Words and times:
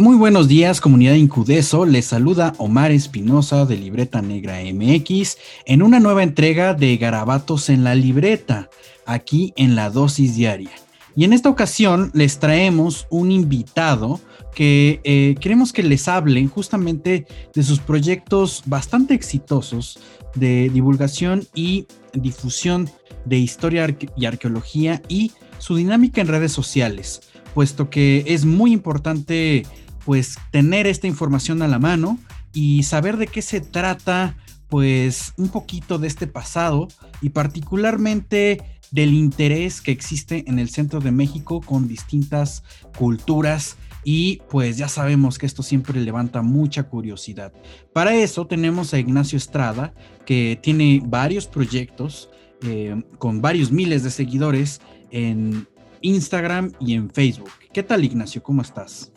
Muy 0.00 0.16
buenos 0.16 0.48
días, 0.48 0.80
comunidad 0.80 1.12
Incudeso. 1.12 1.84
Les 1.84 2.06
saluda 2.06 2.54
Omar 2.56 2.90
Espinosa 2.90 3.66
de 3.66 3.76
Libreta 3.76 4.22
Negra 4.22 4.60
MX 4.64 5.36
en 5.66 5.82
una 5.82 6.00
nueva 6.00 6.22
entrega 6.22 6.72
de 6.72 6.96
Garabatos 6.96 7.68
en 7.68 7.84
la 7.84 7.94
Libreta, 7.94 8.70
aquí 9.04 9.52
en 9.56 9.76
la 9.76 9.90
dosis 9.90 10.36
diaria. 10.36 10.70
Y 11.14 11.24
en 11.24 11.34
esta 11.34 11.50
ocasión 11.50 12.10
les 12.14 12.38
traemos 12.38 13.08
un 13.10 13.30
invitado 13.30 14.20
que 14.54 15.02
eh, 15.04 15.34
queremos 15.38 15.70
que 15.70 15.82
les 15.82 16.08
hablen 16.08 16.48
justamente 16.48 17.26
de 17.52 17.62
sus 17.62 17.78
proyectos 17.78 18.62
bastante 18.64 19.12
exitosos 19.12 19.98
de 20.34 20.70
divulgación 20.70 21.46
y 21.54 21.86
difusión 22.14 22.88
de 23.26 23.36
historia 23.36 23.94
y 24.16 24.24
arqueología 24.24 25.02
y 25.08 25.32
su 25.58 25.76
dinámica 25.76 26.22
en 26.22 26.28
redes 26.28 26.52
sociales, 26.52 27.20
puesto 27.52 27.90
que 27.90 28.24
es 28.26 28.46
muy 28.46 28.72
importante 28.72 29.66
pues 30.10 30.38
tener 30.50 30.88
esta 30.88 31.06
información 31.06 31.62
a 31.62 31.68
la 31.68 31.78
mano 31.78 32.18
y 32.52 32.82
saber 32.82 33.16
de 33.16 33.28
qué 33.28 33.42
se 33.42 33.60
trata 33.60 34.36
pues 34.66 35.34
un 35.36 35.50
poquito 35.50 36.00
de 36.00 36.08
este 36.08 36.26
pasado 36.26 36.88
y 37.22 37.28
particularmente 37.28 38.80
del 38.90 39.14
interés 39.14 39.80
que 39.80 39.92
existe 39.92 40.42
en 40.48 40.58
el 40.58 40.68
centro 40.68 40.98
de 40.98 41.12
México 41.12 41.60
con 41.60 41.86
distintas 41.86 42.64
culturas 42.98 43.76
y 44.02 44.42
pues 44.50 44.78
ya 44.78 44.88
sabemos 44.88 45.38
que 45.38 45.46
esto 45.46 45.62
siempre 45.62 46.00
levanta 46.00 46.42
mucha 46.42 46.88
curiosidad. 46.88 47.52
Para 47.92 48.16
eso 48.16 48.48
tenemos 48.48 48.92
a 48.92 48.98
Ignacio 48.98 49.36
Estrada 49.36 49.94
que 50.26 50.58
tiene 50.60 51.00
varios 51.04 51.46
proyectos 51.46 52.30
eh, 52.64 53.00
con 53.18 53.40
varios 53.40 53.70
miles 53.70 54.02
de 54.02 54.10
seguidores 54.10 54.80
en 55.12 55.68
Instagram 56.00 56.72
y 56.80 56.94
en 56.94 57.10
Facebook. 57.10 57.52
¿Qué 57.72 57.84
tal 57.84 58.04
Ignacio? 58.04 58.42
¿Cómo 58.42 58.62
estás? 58.62 59.12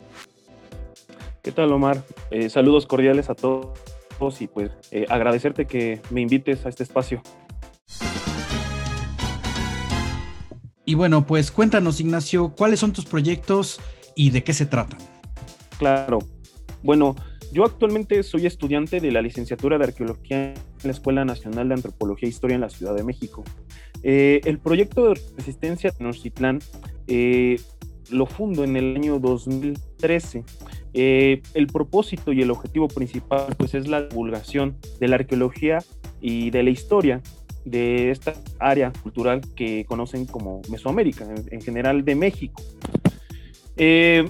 ¿Qué 1.44 1.52
tal, 1.52 1.70
Omar? 1.72 2.02
Eh, 2.30 2.48
saludos 2.48 2.86
cordiales 2.86 3.28
a 3.28 3.34
todos 3.34 3.76
y 4.40 4.46
pues 4.46 4.70
eh, 4.90 5.04
agradecerte 5.10 5.66
que 5.66 6.00
me 6.08 6.22
invites 6.22 6.64
a 6.64 6.70
este 6.70 6.82
espacio. 6.84 7.20
Y 10.86 10.94
bueno, 10.94 11.26
pues 11.26 11.50
cuéntanos, 11.50 12.00
Ignacio, 12.00 12.54
¿cuáles 12.56 12.80
son 12.80 12.94
tus 12.94 13.04
proyectos 13.04 13.78
y 14.16 14.30
de 14.30 14.42
qué 14.42 14.54
se 14.54 14.64
tratan? 14.64 14.98
Claro. 15.78 16.20
Bueno, 16.82 17.14
yo 17.52 17.66
actualmente 17.66 18.22
soy 18.22 18.46
estudiante 18.46 19.00
de 19.00 19.12
la 19.12 19.20
licenciatura 19.20 19.76
de 19.76 19.84
Arqueología 19.84 20.54
en 20.54 20.54
la 20.82 20.92
Escuela 20.92 21.26
Nacional 21.26 21.68
de 21.68 21.74
Antropología 21.74 22.26
e 22.26 22.30
Historia 22.30 22.54
en 22.54 22.62
la 22.62 22.70
Ciudad 22.70 22.94
de 22.94 23.04
México. 23.04 23.44
Eh, 24.02 24.40
el 24.46 24.60
proyecto 24.60 25.10
de 25.10 25.20
resistencia 25.36 25.90
de 25.90 25.98
Tenochtitlán 25.98 26.60
lo 28.10 28.26
fundo 28.26 28.64
en 28.64 28.76
el 28.76 28.96
año 28.96 29.18
2013 29.18 30.44
eh, 30.94 31.42
el 31.54 31.66
propósito 31.66 32.32
y 32.32 32.40
el 32.40 32.50
objetivo 32.50 32.88
principal 32.88 33.54
pues 33.58 33.74
es 33.74 33.88
la 33.88 34.02
divulgación 34.02 34.76
de 35.00 35.08
la 35.08 35.16
arqueología 35.16 35.78
y 36.20 36.50
de 36.50 36.62
la 36.62 36.70
historia 36.70 37.20
de 37.64 38.10
esta 38.10 38.34
área 38.60 38.92
cultural 39.02 39.40
que 39.56 39.84
conocen 39.86 40.26
como 40.26 40.62
Mesoamérica, 40.70 41.26
en, 41.50 41.60
general 41.60 42.04
de 42.04 42.14
México. 42.14 42.62
Eh, 43.76 44.24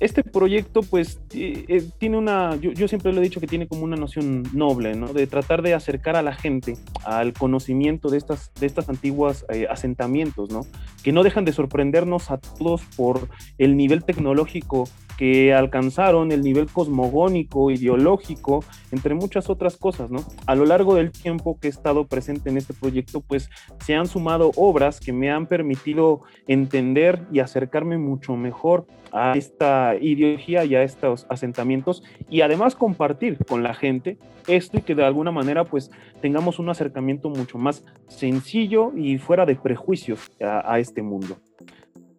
este 0.00 0.24
proyecto 0.24 0.80
pues 0.82 1.20
eh, 1.34 1.66
eh, 1.68 1.84
tiene 1.98 2.16
una, 2.16 2.56
yo, 2.56 2.88
siempre 2.88 3.12
lo 3.12 3.20
he 3.20 3.22
dicho 3.24 3.38
que 3.38 3.46
tiene 3.46 3.68
como 3.68 3.84
una 3.84 3.96
noción 3.96 4.44
noble, 4.54 4.94
¿no? 4.94 5.12
De 5.12 5.26
tratar 5.26 5.60
de 5.60 5.74
acercar 5.74 6.16
a 6.16 6.22
la 6.22 6.34
gente 6.34 6.78
al 7.04 7.34
conocimiento 7.34 8.08
de 8.08 8.16
estas, 8.16 8.50
de 8.58 8.66
estas 8.66 8.88
antiguas 8.88 9.44
eh, 9.50 9.66
asentamientos, 9.70 10.50
¿no? 10.50 10.62
Que 11.04 11.12
no 11.12 11.22
dejan 11.22 11.44
de 11.44 11.52
sorprendernos 11.52 12.30
a 12.30 12.38
todos 12.38 12.80
por 12.96 13.28
el 13.58 13.76
nivel 13.76 14.02
tecnológico 14.02 14.88
que 15.20 15.52
alcanzaron, 15.52 16.32
el 16.32 16.40
nivel 16.40 16.66
cosmogónico, 16.66 17.70
ideológico, 17.70 18.64
entre 18.90 19.14
muchas 19.14 19.50
otras 19.50 19.76
cosas, 19.76 20.10
¿no? 20.10 20.20
A 20.46 20.54
lo 20.54 20.64
largo 20.64 20.94
del 20.94 21.12
tiempo 21.12 21.58
que 21.60 21.66
he 21.66 21.70
estado 21.70 22.06
presente 22.06 22.48
en 22.48 22.56
este 22.56 22.72
proyecto, 22.72 23.20
pues 23.20 23.50
se 23.84 23.94
han 23.94 24.06
sumado 24.06 24.50
obras 24.56 24.98
que 24.98 25.12
me 25.12 25.30
han 25.30 25.44
permitido 25.44 26.22
entender 26.46 27.26
y 27.30 27.40
acercarme 27.40 27.98
mucho 27.98 28.34
mejor 28.34 28.86
a 29.12 29.34
esta 29.36 29.94
ideología 30.00 30.64
y 30.64 30.74
a 30.74 30.84
estos 30.84 31.26
asentamientos 31.28 32.02
y 32.30 32.40
además 32.40 32.74
compartir 32.74 33.36
con 33.44 33.62
la 33.62 33.74
gente 33.74 34.16
esto 34.46 34.78
y 34.78 34.80
que 34.80 34.94
de 34.94 35.04
alguna 35.04 35.32
manera 35.32 35.64
pues 35.64 35.90
tengamos 36.22 36.58
un 36.58 36.70
acercamiento 36.70 37.28
mucho 37.28 37.58
más 37.58 37.84
sencillo 38.08 38.92
y 38.96 39.18
fuera 39.18 39.44
de 39.44 39.56
prejuicios 39.56 40.30
a, 40.40 40.78
este 40.78 41.02
mundo. 41.02 41.36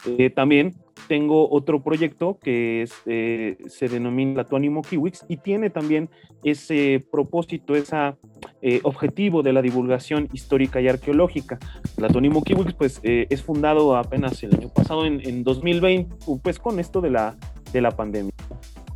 Eh, 0.06 0.30
también 0.30 0.76
tengo 1.12 1.52
otro 1.52 1.84
proyecto 1.84 2.40
que 2.42 2.88
eh, 3.06 3.58
se 3.68 3.90
denomina 3.90 4.46
Tuánimo 4.46 4.82
Kiwix 4.82 5.26
y 5.28 5.36
tiene 5.36 5.70
también 5.70 6.10
ese 6.42 7.06
propósito, 7.12 7.76
ese 7.76 8.14
eh, 8.62 8.80
objetivo 8.84 9.44
de 9.44 9.52
la 9.52 9.62
divulgación 9.62 10.30
histórica 10.32 10.80
y 10.80 10.88
arqueológica. 10.88 11.60
La 11.98 12.08
Tuánimo 12.08 12.42
Kiwix 12.42 12.74
pues 12.76 13.02
eh, 13.04 13.28
es 13.30 13.44
fundado 13.44 13.98
apenas 13.98 14.42
el 14.44 14.56
año 14.56 14.70
pasado 14.70 15.06
en, 15.06 15.44
2020 15.44 16.16
pues 16.42 16.60
con 16.60 16.80
esto 16.80 17.02
de 17.02 17.10
la, 17.10 17.36
de 17.74 17.82
la 17.82 17.92
pandemia. 17.92 18.32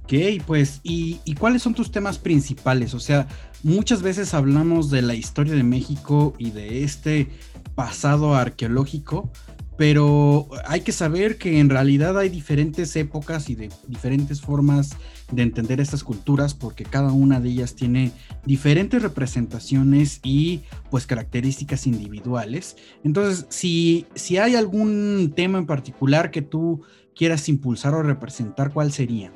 Ok, 0.06 0.14
pues, 0.48 0.80
¿y, 0.84 1.20
¿y, 1.26 1.34
cuáles 1.34 1.64
son 1.64 1.74
tus 1.74 1.92
temas 1.92 2.18
principales? 2.18 2.94
O 2.94 3.00
sea, 3.02 3.28
muchas 3.62 4.02
veces 4.02 4.34
hablamos 4.34 4.90
de 4.90 5.02
la 5.02 5.16
historia 5.16 5.54
de 5.54 5.64
México 5.64 6.34
y 6.38 6.52
de 6.52 6.84
este 6.84 7.28
pasado 7.76 8.36
arqueológico, 8.36 9.30
pero 9.78 10.48
hay 10.66 10.82
que 10.82 10.92
saber 10.92 11.38
que 11.38 11.60
en 11.60 11.70
realidad 11.70 12.18
hay 12.18 12.30
diferentes 12.30 12.96
épocas 12.96 13.50
y 13.50 13.56
de 13.56 13.70
diferentes 13.88 14.42
formas 14.42 14.98
de 15.32 15.44
entender 15.44 15.82
estas 15.82 16.04
culturas 16.04 16.54
porque 16.54 16.84
cada 16.84 17.12
una 17.12 17.40
de 17.40 17.50
ellas 17.50 17.76
tiene 17.76 18.12
diferentes 18.46 19.02
representaciones 19.02 20.22
y 20.24 20.62
pues 20.90 21.06
características 21.06 21.88
individuales. 21.88 22.78
Entonces, 23.04 23.48
si, 23.50 24.06
si 24.16 24.38
hay 24.38 24.56
algún 24.56 25.34
tema 25.36 25.58
en 25.58 25.66
particular 25.66 26.32
que 26.32 26.42
tú 26.42 26.84
quieras 27.16 27.50
impulsar 27.50 27.94
o 27.96 28.04
representar, 28.04 28.72
¿cuál 28.72 28.92
sería? 28.92 29.32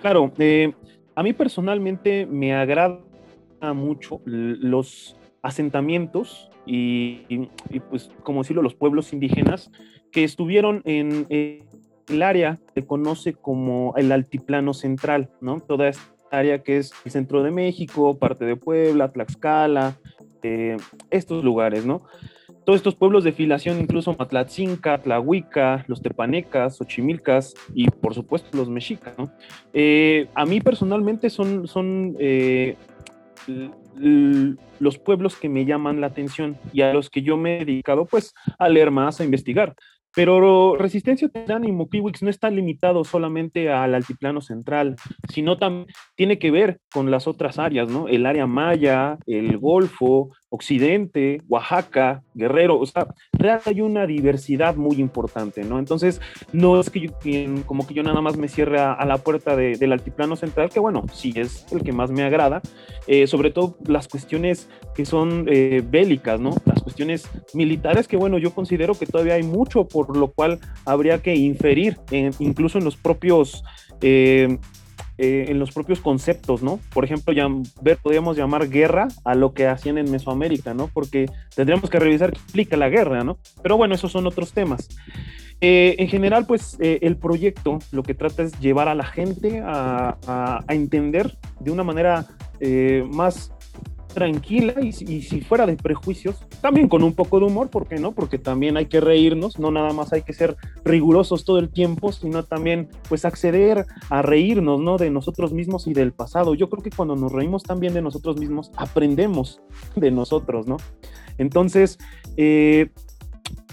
Claro, 0.00 0.32
eh, 0.38 0.72
a 1.14 1.22
mí 1.22 1.32
personalmente 1.32 2.26
me 2.26 2.54
agrada 2.54 3.00
mucho 3.74 4.20
los 4.24 5.16
asentamientos 5.42 6.51
y, 6.66 7.48
pues, 7.90 8.10
como 8.22 8.42
decirlo, 8.42 8.62
los 8.62 8.74
pueblos 8.74 9.12
indígenas 9.12 9.70
que 10.10 10.24
estuvieron 10.24 10.82
en, 10.84 11.26
el 12.08 12.22
área 12.22 12.58
que 12.74 12.84
conoce 12.84 13.32
como 13.32 13.94
el 13.96 14.12
altiplano 14.12 14.74
central, 14.74 15.30
¿no? 15.40 15.60
Toda 15.60 15.88
esta 15.88 16.04
área 16.30 16.62
que 16.62 16.78
es 16.78 16.92
el 17.04 17.12
centro 17.12 17.42
de 17.42 17.50
México, 17.50 18.18
parte 18.18 18.44
de 18.44 18.56
Puebla, 18.56 19.12
Tlaxcala, 19.12 19.96
eh, 20.42 20.76
estos 21.10 21.44
lugares, 21.44 21.86
¿no? 21.86 22.02
Todos 22.64 22.76
estos 22.76 22.94
pueblos 22.94 23.24
de 23.24 23.32
filación, 23.32 23.80
incluso 23.80 24.14
Matlatzinca, 24.16 24.98
Tlahuica, 24.98 25.84
los 25.88 26.00
tepanecas, 26.00 26.76
Xochimilcas 26.76 27.54
y 27.74 27.88
por 27.90 28.14
supuesto 28.14 28.56
los 28.56 28.68
mexicas, 28.68 29.14
¿no? 29.18 29.32
Eh, 29.72 30.28
a 30.34 30.46
mí 30.46 30.60
personalmente 30.60 31.28
son, 31.28 31.66
son 31.66 32.16
eh, 32.20 32.76
los 33.96 34.98
pueblos 34.98 35.36
que 35.36 35.48
me 35.48 35.64
llaman 35.64 36.00
la 36.00 36.08
atención 36.08 36.56
y 36.72 36.82
a 36.82 36.92
los 36.92 37.10
que 37.10 37.22
yo 37.22 37.36
me 37.36 37.60
he 37.60 37.64
dedicado 37.64 38.06
pues 38.06 38.34
a 38.58 38.68
leer 38.68 38.90
más, 38.90 39.20
a 39.20 39.24
investigar. 39.24 39.74
Pero 40.14 40.76
Resistencia 40.76 41.28
Titan 41.28 41.64
y 41.64 41.72
no 41.72 42.28
está 42.28 42.50
limitado 42.50 43.02
solamente 43.02 43.70
al 43.70 43.94
altiplano 43.94 44.42
central, 44.42 44.96
sino 45.32 45.56
también 45.56 45.86
tiene 46.16 46.38
que 46.38 46.50
ver 46.50 46.80
con 46.92 47.10
las 47.10 47.26
otras 47.26 47.58
áreas, 47.58 47.88
¿no? 47.88 48.08
El 48.08 48.26
área 48.26 48.46
maya, 48.46 49.16
el 49.26 49.56
Golfo, 49.56 50.30
Occidente, 50.50 51.40
Oaxaca, 51.48 52.22
Guerrero, 52.34 52.78
o 52.78 52.84
sea, 52.84 53.06
realmente 53.42 53.70
hay 53.70 53.80
una 53.80 54.06
diversidad 54.06 54.76
muy 54.76 54.96
importante, 54.96 55.64
¿no? 55.64 55.78
Entonces, 55.78 56.20
no 56.52 56.80
es 56.80 56.90
que 56.90 57.00
yo, 57.00 57.10
como 57.66 57.86
que 57.86 57.94
yo 57.94 58.02
nada 58.02 58.20
más 58.20 58.36
me 58.36 58.48
cierre 58.48 58.80
a, 58.80 59.04
la 59.04 59.18
puerta 59.18 59.56
del 59.56 59.92
altiplano 59.92 60.36
central, 60.36 60.70
que 60.70 60.80
bueno, 60.80 61.04
sí 61.12 61.32
es 61.36 61.66
el 61.72 61.82
que 61.82 61.92
más 61.92 62.10
me 62.10 62.22
agrada, 62.22 62.62
eh, 63.06 63.26
sobre 63.26 63.50
todo 63.50 63.76
las 63.86 64.08
cuestiones 64.08 64.68
que 64.94 65.04
son 65.04 65.46
eh, 65.48 65.82
bélicas, 65.84 66.40
¿no? 66.40 66.50
Las 66.64 66.82
cuestiones 66.82 67.28
militares, 67.54 68.08
que 68.08 68.16
bueno, 68.16 68.38
yo 68.38 68.54
considero 68.54 68.94
que 68.94 69.06
todavía 69.06 69.34
hay 69.34 69.42
mucho 69.42 69.86
por 69.86 70.16
lo 70.16 70.28
cual 70.28 70.60
habría 70.84 71.18
que 71.18 71.34
inferir, 71.34 71.98
incluso 72.38 72.78
en 72.78 72.84
los 72.84 72.96
propios... 72.96 73.64
Eh, 75.18 75.46
en 75.48 75.58
los 75.58 75.72
propios 75.72 76.00
conceptos, 76.00 76.62
¿no? 76.62 76.80
Por 76.92 77.04
ejemplo, 77.04 77.34
ver, 77.82 77.98
podríamos 77.98 78.34
llamar 78.34 78.70
guerra 78.70 79.08
a 79.24 79.34
lo 79.34 79.52
que 79.52 79.66
hacían 79.66 79.98
en 79.98 80.10
Mesoamérica, 80.10 80.72
¿no? 80.72 80.88
Porque 80.88 81.26
tendríamos 81.54 81.90
que 81.90 81.98
revisar 81.98 82.32
qué 82.32 82.38
implica 82.38 82.78
la 82.78 82.88
guerra, 82.88 83.22
¿no? 83.22 83.36
Pero 83.62 83.76
bueno, 83.76 83.94
esos 83.94 84.10
son 84.10 84.26
otros 84.26 84.52
temas. 84.52 84.88
Eh, 85.60 85.96
en 85.98 86.08
general, 86.08 86.46
pues 86.46 86.78
eh, 86.80 86.98
el 87.02 87.16
proyecto 87.16 87.78
lo 87.92 88.02
que 88.02 88.14
trata 88.14 88.42
es 88.42 88.58
llevar 88.58 88.88
a 88.88 88.94
la 88.94 89.04
gente 89.04 89.60
a 89.62 90.64
entender 90.68 91.36
de 91.60 91.70
una 91.70 91.84
manera 91.84 92.26
más 93.10 93.52
tranquila 94.12 94.74
y, 94.80 94.92
si 94.92 95.40
fuera 95.40 95.66
de 95.66 95.76
prejuicios, 95.76 96.36
también 96.60 96.88
con 96.88 97.02
un 97.02 97.14
poco 97.14 97.40
de 97.40 97.46
humor, 97.46 97.70
¿por 97.70 97.86
qué 97.86 97.96
no? 97.96 98.12
Porque 98.12 98.38
también 98.38 98.76
hay 98.76 98.86
que 98.86 99.00
reírnos, 99.00 99.58
no 99.58 99.70
nada 99.70 99.92
más 99.92 100.12
hay 100.12 100.22
que 100.22 100.32
ser 100.32 100.56
rigurosos 100.84 101.44
todo 101.44 101.58
el 101.58 101.70
tiempo, 101.70 102.12
sino 102.12 102.44
también 102.44 102.88
pues 103.08 103.24
acceder 103.24 103.86
a 104.10 104.22
reírnos, 104.22 104.80
¿no? 104.80 104.96
De 104.98 105.10
nosotros 105.10 105.52
mismos 105.52 105.86
y 105.86 105.94
del 105.94 106.12
pasado. 106.12 106.54
Yo 106.54 106.68
creo 106.68 106.82
que 106.82 106.90
cuando 106.90 107.16
nos 107.16 107.32
reímos 107.32 107.62
también 107.62 107.94
de 107.94 108.02
nosotros 108.02 108.38
mismos, 108.38 108.70
aprendemos 108.76 109.60
de 109.96 110.10
nosotros, 110.10 110.66
¿no? 110.66 110.76
Entonces, 111.38 111.98
eh, 112.36 112.90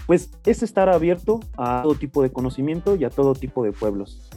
pues 0.08 0.32
es 0.46 0.64
estar 0.64 0.90
abierto 0.90 1.40
a 1.58 1.82
todo 1.84 1.96
tipo 1.96 2.24
de 2.24 2.32
conocimiento 2.32 2.96
y 2.96 3.04
a 3.04 3.10
todo 3.10 3.36
tipo 3.36 3.64
de 3.64 3.72
pueblos. 3.72 4.30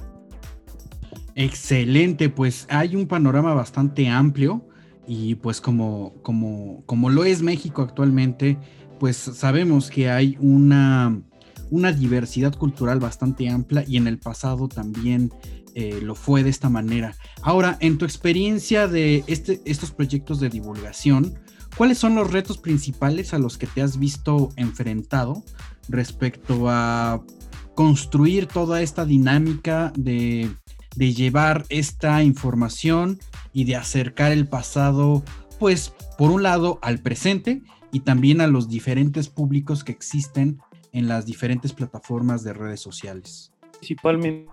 Excelente, 1.35 2.29
pues 2.29 2.67
hay 2.69 2.95
un 2.95 3.07
panorama 3.07 3.55
bastante 3.55 4.09
amplio 4.09 4.67
y 5.07 5.35
pues 5.37 5.61
como, 5.61 6.15
como, 6.23 6.83
como 6.87 7.11
lo 7.11 7.25
es 7.25 7.43
México 7.43 7.83
actualmente, 7.83 8.59
pues 9.01 9.17
sabemos 9.17 9.91
que 9.91 10.11
hay 10.11 10.37
una, 10.41 11.21
una 11.71 11.93
diversidad 11.93 12.55
cultural 12.55 13.01
bastante 13.01 13.49
amplia 13.49 13.85
y 13.87 13.97
en 13.97 14.07
el 14.07 14.19
pasado 14.19 14.69
también 14.69 15.33
eh, 15.75 16.01
lo 16.03 16.15
fue 16.15 16.45
de 16.45 16.51
esta 16.51 16.69
manera. 16.69 17.17
Ahora, 17.43 17.79
en 17.81 17.99
tu 17.99 18.05
experiencia 18.05 18.87
de 18.87 19.25
este, 19.27 19.61
estos 19.65 19.91
proyectos 19.91 20.39
de 20.39 20.51
divulgación, 20.51 21.35
¿cuáles 21.77 21.99
son 21.99 22.15
los 22.15 22.31
retos 22.31 22.59
principales 22.59 23.33
a 23.33 23.39
los 23.39 23.59
que 23.59 23.67
te 23.67 23.83
has 23.83 23.99
visto 23.99 24.51
enfrentado 24.57 25.43
respecto 25.89 26.69
a 26.69 27.25
construir 27.75 28.47
toda 28.47 28.83
esta 28.83 29.07
dinámica 29.07 29.93
de, 29.97 30.51
de 30.95 31.15
llevar 31.15 31.65
esta 31.71 32.23
información 32.23 33.19
y 33.53 33.65
de 33.65 33.77
acercar 33.77 34.33
el 34.33 34.49
pasado, 34.49 35.23
pues, 35.59 35.95
por 36.19 36.31
un 36.31 36.43
lado 36.43 36.79
al 36.83 36.99
presente 36.99 37.63
y 37.93 38.01
también 38.01 38.41
a 38.41 38.47
los 38.47 38.69
diferentes 38.69 39.29
públicos 39.29 39.85
que 39.85 39.93
existen 39.93 40.61
en 40.93 41.09
las 41.09 41.27
diferentes 41.27 41.73
plataformas 41.73 42.43
de 42.43 42.53
redes 42.53 42.81
sociales. 42.81 43.53
Principalmente 43.79 44.49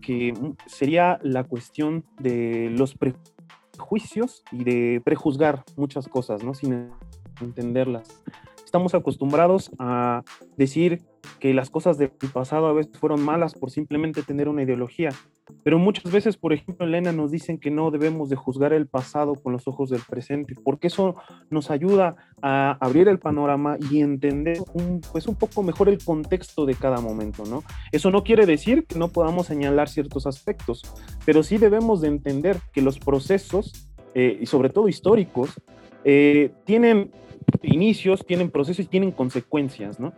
que 0.00 0.34
sería 0.66 1.18
la 1.22 1.44
cuestión 1.44 2.04
de 2.18 2.70
los 2.70 2.94
prejuicios 2.96 4.42
y 4.52 4.64
de 4.64 5.02
prejuzgar 5.04 5.64
muchas 5.76 6.08
cosas, 6.08 6.42
¿no? 6.42 6.54
Sin 6.54 6.90
entenderlas. 7.40 8.22
Estamos 8.64 8.94
acostumbrados 8.94 9.70
a 9.78 10.22
decir 10.56 11.02
que 11.38 11.54
las 11.54 11.70
cosas 11.70 11.98
del 11.98 12.10
pasado 12.10 12.66
a 12.66 12.72
veces 12.72 12.96
fueron 12.98 13.22
malas 13.22 13.54
por 13.54 13.70
simplemente 13.70 14.22
tener 14.22 14.48
una 14.48 14.62
ideología. 14.62 15.10
Pero 15.64 15.78
muchas 15.78 16.12
veces, 16.12 16.36
por 16.36 16.52
ejemplo, 16.52 16.86
Elena 16.86 17.12
nos 17.12 17.30
dicen 17.30 17.58
que 17.58 17.70
no 17.70 17.90
debemos 17.90 18.28
de 18.28 18.36
juzgar 18.36 18.72
el 18.72 18.86
pasado 18.86 19.34
con 19.34 19.52
los 19.52 19.66
ojos 19.66 19.90
del 19.90 20.00
presente, 20.08 20.54
porque 20.62 20.86
eso 20.86 21.16
nos 21.50 21.70
ayuda 21.70 22.16
a 22.40 22.76
abrir 22.80 23.08
el 23.08 23.18
panorama 23.18 23.76
y 23.90 24.00
entender 24.00 24.58
un, 24.72 25.00
pues 25.12 25.26
un 25.26 25.34
poco 25.34 25.62
mejor 25.62 25.88
el 25.88 26.02
contexto 26.02 26.66
de 26.66 26.74
cada 26.74 27.00
momento, 27.00 27.44
¿no? 27.44 27.64
Eso 27.90 28.10
no 28.10 28.22
quiere 28.22 28.46
decir 28.46 28.86
que 28.86 28.98
no 28.98 29.08
podamos 29.08 29.46
señalar 29.46 29.88
ciertos 29.88 30.26
aspectos, 30.26 30.82
pero 31.24 31.42
sí 31.42 31.58
debemos 31.58 32.00
de 32.00 32.08
entender 32.08 32.58
que 32.72 32.82
los 32.82 32.98
procesos, 32.98 33.88
eh, 34.14 34.38
y 34.40 34.46
sobre 34.46 34.70
todo 34.70 34.88
históricos, 34.88 35.60
eh, 36.04 36.52
tienen 36.64 37.10
inicios, 37.62 38.24
tienen 38.26 38.50
procesos 38.50 38.86
y 38.86 38.88
tienen 38.88 39.12
consecuencias, 39.12 40.00
¿no? 40.00 40.12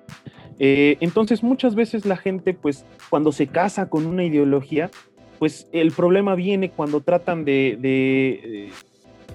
Eh, 0.58 0.96
entonces 1.00 1.42
muchas 1.42 1.74
veces 1.74 2.06
la 2.06 2.16
gente, 2.16 2.54
pues 2.54 2.84
cuando 3.10 3.32
se 3.32 3.46
casa 3.46 3.88
con 3.88 4.06
una 4.06 4.24
ideología, 4.24 4.90
pues 5.38 5.69
el 5.72 5.90
problema 5.90 6.34
viene 6.34 6.70
cuando 6.70 7.00
tratan 7.00 7.44
de, 7.44 7.76
de, 7.80 8.70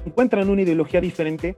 encuentran 0.05 0.49
una 0.49 0.61
ideología 0.61 1.01
diferente, 1.01 1.57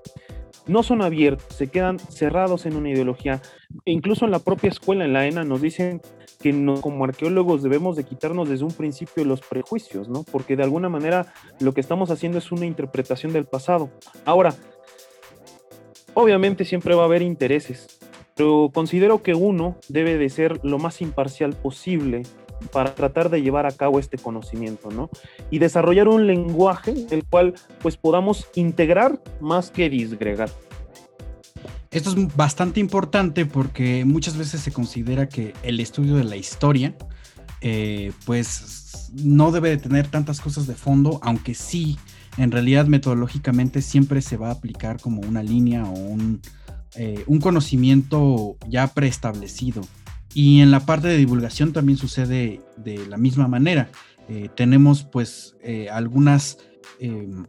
no 0.66 0.84
son 0.84 1.02
abiertos, 1.02 1.56
se 1.56 1.68
quedan 1.68 2.00
cerrados 2.00 2.66
en 2.66 2.76
una 2.76 2.90
ideología. 2.90 3.42
E 3.86 3.92
incluso 3.92 4.26
en 4.26 4.32
la 4.32 4.40
propia 4.40 4.70
escuela, 4.70 5.06
en 5.06 5.14
la 5.14 5.28
ENA, 5.28 5.44
nos 5.44 5.62
dicen 5.62 6.02
que 6.40 6.52
como 6.82 7.04
arqueólogos 7.04 7.64
debemos 7.64 7.98
de 7.98 8.06
quitarnos 8.06 8.48
desde 8.48 8.64
un 8.64 8.72
principio 8.72 9.26
los 9.26 9.42
prejuicios, 9.42 10.08
¿no? 10.10 10.24
Porque 10.24 10.56
de 10.56 10.64
alguna 10.64 10.88
manera 10.88 11.34
lo 11.60 11.74
que 11.74 11.82
estamos 11.82 12.12
haciendo 12.12 12.38
es 12.38 12.52
una 12.52 12.66
interpretación 12.66 13.34
del 13.34 13.46
pasado. 13.46 13.90
Ahora, 14.26 14.56
obviamente 16.20 16.66
siempre 16.66 16.96
va 16.96 17.04
a 17.04 17.06
haber 17.06 17.22
intereses, 17.22 18.00
pero 18.36 18.72
considero 18.74 19.24
que 19.24 19.34
uno 19.34 19.78
debe 19.88 20.18
de 20.18 20.30
ser 20.30 20.60
lo 20.64 20.78
más 20.78 21.02
imparcial 21.02 21.54
posible 21.54 22.24
para 22.72 22.94
tratar 22.94 23.30
de 23.30 23.42
llevar 23.42 23.66
a 23.66 23.72
cabo 23.72 24.00
este 24.00 24.18
conocimiento, 24.18 24.90
¿no? 24.92 25.10
Y 25.50 25.60
desarrollar 25.60 26.08
un 26.08 26.28
lenguaje 26.28 26.94
el 27.12 27.24
cual 27.26 27.54
pues 27.82 27.98
podamos 27.98 28.48
integrar 28.56 29.22
más 29.40 29.72
que 29.72 29.90
disgregar. 29.90 30.50
Esto 31.92 32.12
es 32.12 32.36
bastante 32.36 32.80
importante 32.80 33.46
porque 33.46 34.06
muchas 34.06 34.38
veces 34.38 34.62
se 34.62 34.72
considera 34.72 35.28
que 35.28 35.54
el 35.64 35.80
estudio 35.80 36.16
de 36.16 36.24
la 36.24 36.36
historia 36.36 36.96
eh, 37.62 38.12
pues 38.26 39.10
no 39.14 39.52
debe 39.52 39.70
de 39.70 39.78
tener 39.78 40.08
tantas 40.08 40.40
cosas 40.40 40.68
de 40.68 40.76
fondo, 40.76 41.20
aunque 41.24 41.56
sí, 41.56 41.98
en 42.40 42.52
realidad 42.52 42.88
metodológicamente 42.88 43.82
siempre 43.82 44.22
se 44.22 44.38
va 44.38 44.48
a 44.48 44.54
aplicar 44.54 45.00
como 45.02 45.22
una 45.22 45.44
línea 45.44 45.84
o 45.84 45.92
un, 45.92 46.42
eh, 46.96 47.24
un 47.28 47.40
conocimiento 47.40 48.58
ya 48.68 48.88
preestablecido. 48.94 49.82
Y 50.34 50.62
en 50.62 50.72
la 50.72 50.80
parte 50.82 51.08
de 51.08 51.18
divulgación 51.18 51.74
también 51.74 51.98
sucede 51.98 52.62
de 52.78 53.06
la 53.08 53.18
misma 53.18 53.48
manera. 53.48 53.90
Eh, 54.30 54.50
tenemos 54.56 55.04
pues 55.04 55.56
eh, 55.64 55.90
algunas, 55.90 56.60
em, 57.00 57.46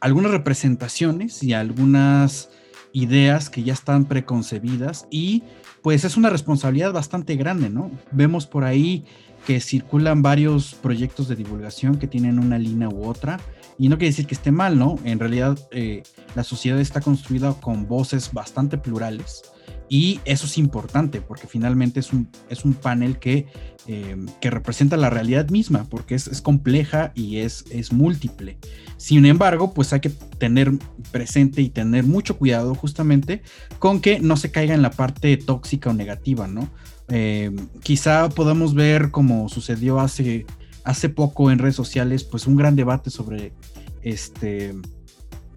algunas 0.00 0.32
representaciones 0.32 1.42
y 1.42 1.52
algunas 1.52 2.50
ideas 2.92 3.48
que 3.48 3.62
ya 3.62 3.72
están 3.72 4.06
preconcebidas 4.06 5.06
y 5.10 5.44
pues 5.82 6.04
es 6.04 6.16
una 6.16 6.30
responsabilidad 6.30 6.92
bastante 6.92 7.36
grande, 7.36 7.70
¿no? 7.70 7.90
Vemos 8.12 8.46
por 8.46 8.64
ahí 8.64 9.04
que 9.46 9.60
circulan 9.60 10.22
varios 10.22 10.74
proyectos 10.74 11.28
de 11.28 11.36
divulgación 11.36 11.96
que 11.96 12.06
tienen 12.06 12.38
una 12.38 12.58
línea 12.58 12.88
u 12.88 13.04
otra 13.04 13.40
y 13.78 13.88
no 13.88 13.96
quiere 13.96 14.10
decir 14.10 14.26
que 14.26 14.34
esté 14.34 14.52
mal, 14.52 14.78
¿no? 14.78 14.98
En 15.04 15.18
realidad 15.18 15.58
eh, 15.70 16.02
la 16.34 16.44
sociedad 16.44 16.78
está 16.78 17.00
construida 17.00 17.54
con 17.54 17.88
voces 17.88 18.32
bastante 18.32 18.78
plurales 18.78 19.42
y 19.88 20.20
eso 20.24 20.46
es 20.46 20.56
importante 20.56 21.20
porque 21.20 21.46
finalmente 21.46 22.00
es 22.00 22.14
un, 22.14 22.28
es 22.48 22.64
un 22.64 22.72
panel 22.72 23.18
que, 23.18 23.46
eh, 23.86 24.16
que 24.40 24.50
representa 24.50 24.96
la 24.96 25.10
realidad 25.10 25.50
misma, 25.50 25.84
porque 25.84 26.14
es, 26.14 26.28
es, 26.28 26.40
compleja 26.40 27.12
y 27.14 27.38
es, 27.38 27.66
es 27.70 27.92
múltiple. 27.92 28.56
Sin 28.96 29.26
embargo, 29.26 29.74
pues 29.74 29.92
hay 29.92 30.00
que 30.00 30.08
tener 30.08 30.72
presente 31.10 31.60
y 31.60 31.68
tener 31.68 32.04
mucho 32.04 32.38
cuidado 32.38 32.74
justamente 32.74 33.42
con 33.78 34.00
que 34.00 34.18
no 34.18 34.38
se 34.38 34.50
caiga 34.50 34.74
en 34.74 34.80
la 34.80 34.92
parte 34.92 35.36
tóxica 35.36 35.90
o 35.90 35.92
negativa, 35.92 36.48
¿no? 36.48 36.70
Eh, 37.08 37.50
quizá 37.82 38.28
podamos 38.28 38.74
ver 38.74 39.10
como 39.10 39.48
sucedió 39.48 40.00
hace, 40.00 40.46
hace 40.84 41.08
poco 41.08 41.50
en 41.50 41.58
redes 41.58 41.76
sociales, 41.76 42.24
pues 42.24 42.46
un 42.46 42.56
gran 42.56 42.76
debate 42.76 43.10
sobre 43.10 43.52
este 44.02 44.74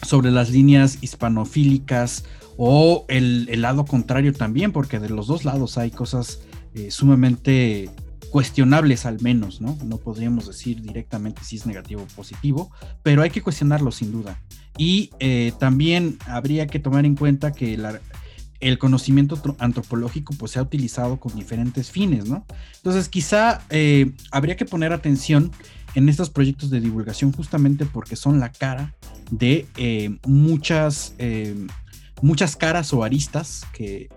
sobre 0.01 0.31
las 0.31 0.51
líneas 0.51 0.99
hispanofílicas 1.01 2.25
o 2.57 3.05
el, 3.07 3.61
lado 3.61 3.85
contrario 3.85 4.33
también, 4.33 4.71
porque 4.71 4.99
de 4.99 5.09
los 5.09 5.27
dos 5.27 5.45
lados 5.45 5.77
hay 5.77 5.91
cosas 5.91 6.41
eh, 6.73 6.91
sumamente 6.91 7.89
cuestionables 8.29 9.05
al 9.05 9.21
menos, 9.21 9.61
¿no? 9.61 9.77
No 9.83 9.97
podríamos 9.97 10.47
decir 10.47 10.81
directamente 10.81 11.43
si 11.43 11.55
es 11.57 11.65
negativo 11.65 12.03
o 12.03 12.15
positivo, 12.15 12.71
pero 13.01 13.21
hay 13.21 13.29
que 13.29 13.41
cuestionarlo 13.41 13.91
sin 13.91 14.11
duda. 14.11 14.41
Y 14.77 15.09
eh, 15.19 15.53
también 15.57 16.17
habría 16.27 16.67
que 16.67 16.79
tomar 16.79 17.05
en 17.05 17.15
cuenta 17.15 17.51
que 17.51 17.77
el 18.59 18.77
conocimiento 18.77 19.39
antropológico 19.59 20.33
pues 20.37 20.53
se 20.53 20.59
ha 20.59 20.61
utilizado 20.61 21.19
con 21.19 21.35
diferentes 21.35 21.91
fines, 21.91 22.27
¿no? 22.27 22.45
Entonces 22.77 23.09
quizá 23.09 23.61
eh, 23.69 24.11
habría 24.31 24.55
que 24.55 24.65
poner 24.65 24.93
atención 24.93 25.51
en 25.95 26.09
estos 26.09 26.29
proyectos 26.29 26.69
de 26.69 26.81
divulgación 26.81 27.31
justamente 27.31 27.85
porque 27.85 28.15
son 28.15 28.39
la 28.39 28.51
cara 28.51 28.93
de 29.31 29.65
muchas 30.25 31.15
muchas 32.21 32.55
caras 32.55 32.93
o 32.93 33.03
aristas 33.03 33.65
que, 33.73 34.09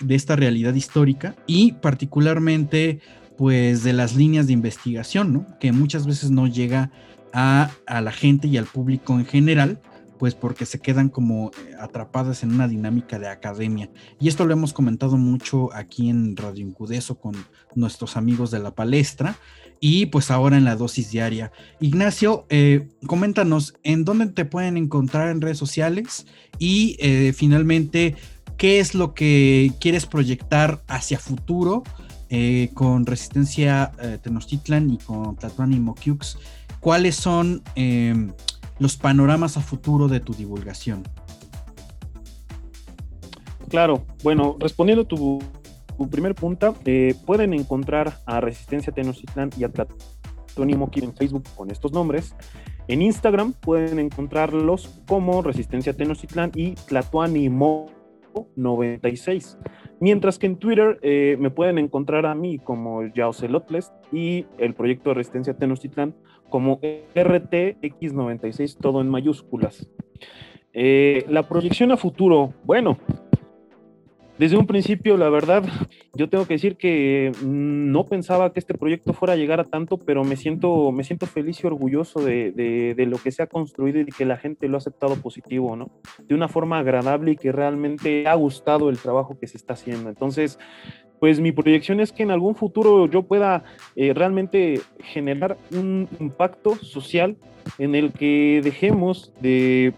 de 0.00 0.14
esta 0.14 0.36
realidad 0.36 0.74
histórica 0.74 1.34
y 1.46 1.72
particularmente 1.72 3.00
pues 3.36 3.84
de 3.84 3.92
las 3.92 4.16
líneas 4.16 4.46
de 4.46 4.52
investigación, 4.52 5.32
¿no? 5.32 5.46
que 5.60 5.72
muchas 5.72 6.06
veces 6.06 6.30
no 6.30 6.46
llega 6.46 6.90
a, 7.32 7.70
a, 7.86 8.00
la 8.00 8.10
gente 8.10 8.48
y 8.48 8.56
al 8.56 8.64
público 8.64 9.14
en 9.14 9.26
general, 9.26 9.80
pues 10.18 10.34
porque 10.34 10.66
se 10.66 10.80
quedan 10.80 11.08
como 11.08 11.50
atrapadas 11.80 12.42
en 12.42 12.52
una 12.52 12.68
dinámica 12.68 13.18
de 13.18 13.28
academia. 13.28 13.90
Y 14.20 14.28
esto 14.28 14.44
lo 14.44 14.52
hemos 14.52 14.72
comentado 14.72 15.16
mucho 15.16 15.72
aquí 15.74 16.10
en 16.10 16.36
Radio 16.36 16.66
Incudeso 16.66 17.18
con 17.18 17.34
nuestros 17.74 18.16
amigos 18.16 18.50
de 18.50 18.58
la 18.58 18.74
palestra, 18.74 19.36
y 19.80 20.06
pues 20.06 20.30
ahora 20.30 20.56
en 20.56 20.64
la 20.64 20.76
dosis 20.76 21.10
diaria. 21.10 21.52
Ignacio, 21.80 22.46
eh, 22.48 22.88
coméntanos 23.06 23.74
en 23.82 24.04
dónde 24.04 24.26
te 24.26 24.44
pueden 24.44 24.76
encontrar 24.76 25.28
en 25.28 25.40
redes 25.40 25.58
sociales 25.58 26.26
y 26.58 26.96
eh, 26.98 27.32
finalmente 27.34 28.16
qué 28.56 28.80
es 28.80 28.94
lo 28.94 29.14
que 29.14 29.72
quieres 29.80 30.06
proyectar 30.06 30.82
hacia 30.88 31.18
futuro 31.18 31.84
eh, 32.28 32.70
con 32.74 33.06
Resistencia 33.06 33.92
Tenochtitlan 34.22 34.90
y 34.90 34.98
con 34.98 35.36
Tlatuani 35.36 35.76
y 35.76 35.80
Mokiux. 35.80 36.38
¿Cuáles 36.80 37.16
son 37.16 37.62
los 38.78 38.96
panoramas 38.96 39.56
a 39.56 39.60
futuro 39.60 40.08
de 40.08 40.20
tu 40.20 40.32
divulgación. 40.32 41.02
Claro, 43.68 44.06
bueno, 44.22 44.56
respondiendo 44.58 45.02
a 45.02 45.08
tu, 45.08 45.40
tu 45.96 46.08
primer 46.08 46.34
punta, 46.34 46.72
eh, 46.84 47.14
pueden 47.26 47.52
encontrar 47.52 48.18
a 48.24 48.40
Resistencia 48.40 48.92
Tenochtitlan 48.92 49.50
y 49.58 49.64
a 49.64 49.68
Platónimo 49.68 50.90
en 50.94 51.14
Facebook 51.14 51.44
con 51.54 51.70
estos 51.70 51.92
nombres. 51.92 52.34
En 52.88 53.02
Instagram 53.02 53.52
pueden 53.52 53.98
encontrarlos 53.98 55.00
como 55.06 55.42
Resistencia 55.42 55.92
Tenochtitlan 55.92 56.52
y 56.54 56.72
Tlatoanimo 56.74 57.86
96. 58.56 59.58
Mientras 60.00 60.38
que 60.38 60.46
en 60.46 60.56
Twitter 60.56 60.98
eh, 61.02 61.36
me 61.40 61.50
pueden 61.50 61.78
encontrar 61.78 62.26
a 62.26 62.34
mí 62.34 62.58
como 62.58 63.04
Yaocelotles 63.06 63.92
y 64.12 64.46
el 64.58 64.74
proyecto 64.74 65.10
de 65.10 65.14
Resistencia 65.14 65.56
Tenochtitlan 65.56 66.14
como 66.48 66.80
RTX96, 66.80 68.78
todo 68.80 69.00
en 69.00 69.08
mayúsculas. 69.08 69.88
Eh, 70.72 71.24
la 71.28 71.48
proyección 71.48 71.90
a 71.90 71.96
futuro, 71.96 72.54
bueno, 72.64 72.98
desde 74.38 74.56
un 74.56 74.66
principio, 74.66 75.16
la 75.16 75.28
verdad, 75.28 75.64
yo 76.14 76.28
tengo 76.28 76.46
que 76.46 76.54
decir 76.54 76.76
que 76.76 77.32
mm, 77.42 77.90
no 77.90 78.04
pensaba 78.04 78.52
que 78.52 78.60
este 78.60 78.74
proyecto 78.74 79.12
fuera 79.12 79.34
a 79.34 79.36
llegar 79.36 79.58
a 79.58 79.64
tanto, 79.64 79.98
pero 79.98 80.22
me 80.22 80.36
siento, 80.36 80.92
me 80.92 81.02
siento 81.02 81.26
feliz 81.26 81.62
y 81.62 81.66
orgulloso 81.66 82.20
de, 82.20 82.52
de, 82.52 83.06
lo 83.06 83.18
que 83.18 83.32
se 83.32 83.42
ha 83.42 83.48
construido 83.48 84.00
y 84.00 84.06
que 84.06 84.24
la 84.24 84.36
gente 84.36 84.68
lo 84.68 84.76
ha 84.76 84.78
aceptado 84.78 85.16
positivo, 85.16 85.74
¿no? 85.74 85.90
De 86.22 86.34
una 86.34 86.48
forma 86.48 86.78
agradable 86.78 87.32
y 87.32 87.36
que 87.36 87.50
realmente 87.50 88.26
ha 88.28 88.34
gustado 88.34 88.90
el 88.90 88.98
trabajo 88.98 89.38
que 89.38 89.48
se 89.48 89.56
está 89.56 89.72
haciendo. 89.74 90.08
Entonces, 90.08 90.58
pues 91.18 91.40
mi 91.40 91.52
proyección 91.52 91.98
es 92.00 92.12
que 92.12 92.22
en 92.22 92.30
algún 92.30 92.54
futuro 92.54 93.06
yo 93.06 93.24
pueda 93.24 93.64
eh, 93.96 94.14
realmente 94.14 94.80
generar 95.00 95.58
un 95.72 96.08
impacto 96.20 96.76
social 96.76 97.36
en 97.78 97.96
el 97.96 98.12
que 98.12 98.60
dejemos 98.62 99.32
de 99.40 99.94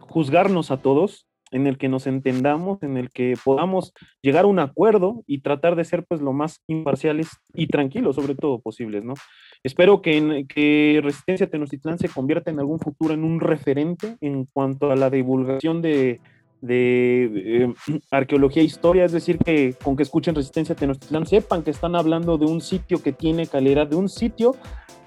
juzgarnos 0.00 0.72
a 0.72 0.78
todos, 0.78 1.29
en 1.50 1.66
el 1.66 1.78
que 1.78 1.88
nos 1.88 2.06
entendamos, 2.06 2.82
en 2.82 2.96
el 2.96 3.10
que 3.10 3.36
podamos 3.44 3.92
llegar 4.22 4.44
a 4.44 4.48
un 4.48 4.58
acuerdo 4.58 5.22
y 5.26 5.40
tratar 5.40 5.76
de 5.76 5.84
ser 5.84 6.04
pues 6.06 6.20
lo 6.20 6.32
más 6.32 6.62
imparciales 6.66 7.28
y 7.54 7.66
tranquilos 7.66 8.16
sobre 8.16 8.34
todo 8.34 8.60
posibles, 8.60 9.04
¿no? 9.04 9.14
Espero 9.62 10.00
que, 10.00 10.46
que 10.48 11.00
Resistencia 11.02 11.50
Tenochtitlán 11.50 11.98
se 11.98 12.08
convierta 12.08 12.50
en 12.50 12.58
algún 12.58 12.80
futuro 12.80 13.12
en 13.12 13.24
un 13.24 13.40
referente 13.40 14.16
en 14.20 14.46
cuanto 14.46 14.90
a 14.90 14.96
la 14.96 15.10
divulgación 15.10 15.82
de, 15.82 16.20
de 16.60 17.30
eh, 17.34 17.74
arqueología 18.10 18.62
e 18.62 18.66
historia, 18.66 19.04
es 19.04 19.12
decir, 19.12 19.38
que 19.38 19.74
con 19.82 19.96
que 19.96 20.02
escuchen 20.02 20.34
Resistencia 20.34 20.74
Tenochtitlán 20.74 21.26
sepan 21.26 21.62
que 21.62 21.70
están 21.70 21.94
hablando 21.94 22.38
de 22.38 22.46
un 22.46 22.60
sitio 22.60 23.02
que 23.02 23.12
tiene 23.12 23.46
calidad, 23.46 23.86
de 23.86 23.96
un 23.96 24.08
sitio 24.08 24.54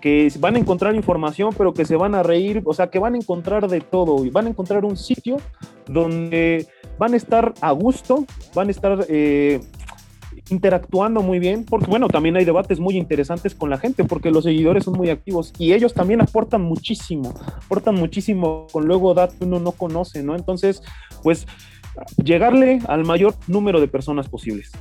que 0.04 0.30
van 0.38 0.58
a 0.58 0.60
encontrar 0.60 0.96
información, 0.96 1.52
pero 1.58 1.74
que 1.74 1.86
se 1.86 1.96
van 1.96 2.14
a 2.14 2.24
reír, 2.24 2.62
o 2.66 2.74
sea, 2.74 2.88
que 2.88 3.00
van 3.00 3.14
a 3.14 3.18
encontrar 3.18 3.70
de 3.70 3.80
todo 3.80 4.26
y 4.26 4.30
van 4.30 4.48
a 4.48 4.50
encontrar 4.50 4.84
un 4.84 4.98
sitio 4.98 5.38
donde 5.88 6.68
van 7.00 7.14
a 7.14 7.16
estar 7.16 7.54
a 7.62 7.72
gusto, 7.72 8.26
van 8.54 8.68
a 8.68 8.72
estar 8.72 9.06
eh, 9.08 9.62
interactuando 10.50 11.22
muy 11.22 11.40
bien, 11.40 11.64
porque 11.64 11.86
bueno, 11.86 12.10
también 12.10 12.36
hay 12.36 12.44
debates 12.44 12.82
muy 12.82 12.98
interesantes 12.98 13.56
con 13.56 13.70
la 13.70 13.78
gente, 13.78 14.04
porque 14.04 14.30
los 14.30 14.44
seguidores 14.44 14.84
son 14.84 14.96
muy 14.96 15.10
activos 15.10 15.54
y 15.58 15.72
ellos 15.72 15.94
también 15.94 16.20
aportan 16.20 16.64
muchísimo, 16.64 17.34
aportan 17.64 17.96
muchísimo 17.96 18.68
con 18.74 18.86
luego 18.86 19.14
datos 19.14 19.38
que 19.38 19.46
uno 19.46 19.62
no 19.62 19.72
conoce, 19.72 20.22
¿no? 20.22 20.36
Entonces, 20.36 20.84
pues 21.24 21.48
llegarle 22.22 22.82
al 22.90 23.06
mayor 23.06 23.36
número 23.48 23.80
de 23.80 23.88
personas 23.88 24.28
posibles. 24.28 24.74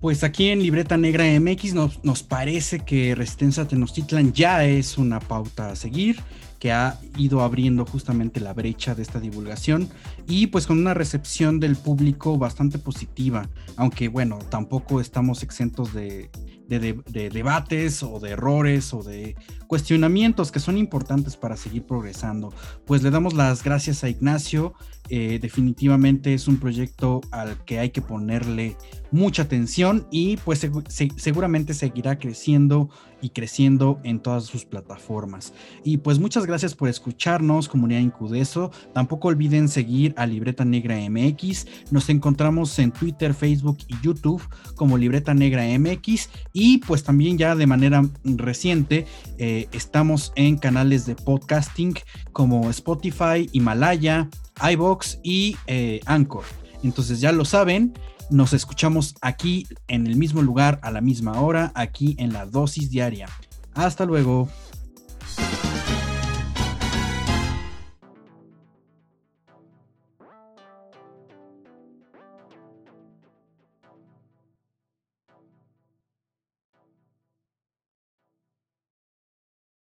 Pues 0.00 0.24
aquí 0.24 0.48
en 0.48 0.60
Libreta 0.60 0.96
Negra 0.96 1.24
MX 1.40 1.74
nos, 2.02 2.22
parece 2.22 2.80
que 2.80 3.14
Resistencia 3.14 3.66
Tenochtitlan 3.66 4.32
ya 4.32 4.64
es 4.64 4.98
una 4.98 5.20
pauta 5.20 5.70
a 5.70 5.76
seguir 5.76 6.20
que 6.58 6.72
ha 6.72 6.98
ido 7.16 7.40
abriendo 7.42 7.84
justamente 7.84 8.40
la 8.40 8.52
brecha 8.52 8.94
de 8.94 9.02
esta 9.02 9.20
divulgación 9.20 9.88
y 10.26 10.48
pues 10.48 10.66
con 10.66 10.78
una 10.78 10.94
recepción 10.94 11.60
del 11.60 11.76
público 11.76 12.38
bastante 12.38 12.78
positiva, 12.78 13.48
aunque 13.76 14.08
bueno, 14.08 14.38
tampoco 14.38 15.00
estamos 15.00 15.42
exentos 15.42 15.92
de, 15.92 16.30
de, 16.68 17.30
debates 17.30 18.02
o 18.02 18.18
de 18.18 18.30
errores 18.30 18.92
o 18.92 19.02
de 19.02 19.36
cuestionamientos 19.66 20.50
que 20.50 20.60
son 20.60 20.78
importantes 20.78 21.36
para 21.36 21.56
seguir 21.56 21.84
progresando. 21.84 22.52
Pues 22.84 23.02
le 23.02 23.10
damos 23.10 23.34
las 23.34 23.62
gracias 23.62 24.04
a 24.04 24.08
Ignacio. 24.08 24.74
Eh, 25.08 25.38
definitivamente 25.40 26.34
es 26.34 26.48
un 26.48 26.58
proyecto 26.58 27.20
al 27.30 27.64
que 27.64 27.78
hay 27.78 27.90
que 27.90 28.02
ponerle 28.02 28.76
mucha 29.10 29.42
atención 29.42 30.06
y 30.10 30.36
pues 30.38 30.66
seguramente 31.16 31.74
seguirá 31.74 32.18
creciendo 32.18 32.88
y 33.20 33.30
creciendo 33.30 33.98
en 34.04 34.20
todas 34.20 34.44
sus 34.44 34.64
plataformas. 34.64 35.52
Y 35.84 35.98
pues 35.98 36.18
muchas 36.18 36.46
gracias 36.46 36.74
por 36.74 36.88
escucharnos, 36.88 37.68
comunidad 37.68 38.00
Incudeso. 38.00 38.70
Tampoco 38.92 39.28
olviden 39.28 39.68
seguir 39.68 40.14
a 40.16 40.26
Libreta 40.26 40.64
Negra 40.64 40.96
MX. 41.08 41.66
Nos 41.90 42.08
encontramos 42.08 42.78
en 42.78 42.92
Twitter, 42.92 43.34
Facebook 43.34 43.78
y 43.88 43.94
YouTube 44.02 44.42
como 44.74 44.98
Libreta 44.98 45.34
Negra 45.34 45.64
MX 45.78 46.28
y 46.52 46.78
pues 46.78 47.02
también 47.04 47.38
ya 47.38 47.54
de 47.54 47.66
manera 47.66 48.06
reciente 48.24 49.06
eh, 49.38 49.68
estamos 49.72 50.32
en 50.36 50.58
canales 50.58 51.06
de 51.06 51.14
podcasting 51.14 51.94
como 52.32 52.68
Spotify, 52.70 53.48
Himalaya, 53.52 54.28
iBox 54.70 55.20
y 55.22 55.56
eh, 55.66 56.00
Anchor. 56.06 56.44
Entonces 56.82 57.20
ya 57.20 57.32
lo 57.32 57.44
saben, 57.44 57.94
nos 58.30 58.52
escuchamos 58.52 59.14
aquí 59.20 59.66
en 59.88 60.06
el 60.06 60.16
mismo 60.16 60.42
lugar 60.42 60.78
a 60.82 60.90
la 60.90 61.00
misma 61.00 61.40
hora, 61.40 61.72
aquí 61.74 62.16
en 62.18 62.32
la 62.32 62.46
dosis 62.46 62.90
diaria. 62.90 63.28
Hasta 63.74 64.04
luego. 64.04 64.48